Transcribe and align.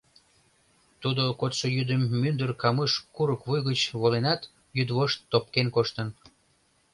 Тудо 1.01 1.23
кодшо 1.39 1.67
йӱдым 1.75 2.01
мӱндыр 2.21 2.51
Камыш 2.61 2.93
курык 3.15 3.41
вуй 3.47 3.59
гыч 3.67 3.79
воленат, 4.01 4.41
йӱдвошт 4.77 5.19
топкен 5.31 5.67
коштын. 5.75 6.07